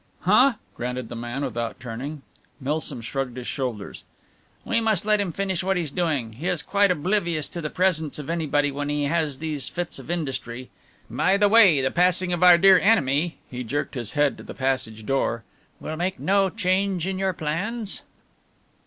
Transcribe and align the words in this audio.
"Huh!" 0.21 0.53
grunted 0.73 1.09
the 1.09 1.15
man 1.15 1.45
without 1.45 1.79
turning. 1.79 2.23
Milsom 2.59 3.01
shrugged 3.01 3.37
his 3.37 3.45
shoulders. 3.45 4.03
"We 4.65 4.81
must 4.81 5.05
let 5.05 5.21
him 5.21 5.31
finish 5.31 5.63
what 5.63 5.77
he's 5.77 5.91
doing. 5.91 6.33
He 6.33 6.47
is 6.47 6.63
quite 6.63 6.89
oblivious 6.89 7.47
to 7.49 7.61
the 7.61 7.69
presence 7.69 8.17
of 8.17 8.27
anybody 8.27 8.71
when 8.71 8.89
he 8.89 9.03
has 9.03 9.37
these 9.37 9.69
fits 9.69 9.99
of 9.99 10.09
industry. 10.09 10.71
By 11.07 11.37
the 11.37 11.47
way, 11.49 11.81
the 11.81 11.91
passing 11.91 12.33
of 12.33 12.41
our 12.41 12.57
dear 12.57 12.79
enemy" 12.79 13.37
he 13.51 13.63
jerked 13.63 13.93
his 13.93 14.13
head 14.13 14.37
to 14.37 14.43
the 14.43 14.55
passage 14.55 15.05
door 15.05 15.43
"will 15.79 15.97
make 15.97 16.19
no 16.19 16.49
change 16.49 17.05
in 17.05 17.19
your 17.19 17.33
plans?" 17.33 18.01